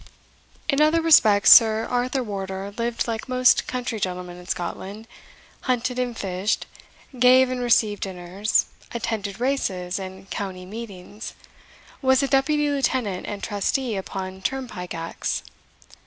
[0.67, 5.07] In other respects, Sir Arthur Wardour lived like most country gentlemen in Scotland,
[5.69, 6.65] hunted and fished
[7.19, 11.35] gave and received dinners attended races and county meetings
[12.01, 15.43] was a deputy lieutenant and trustee upon turnpike acts.